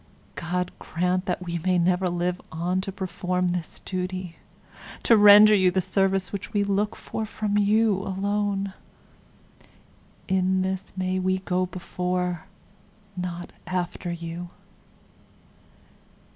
[0.33, 4.37] God grant we may never live on to perform this duty,
[5.03, 8.73] to render you the service which we look for from you alone;
[10.27, 12.45] in this may we go before,
[13.15, 14.47] not after you!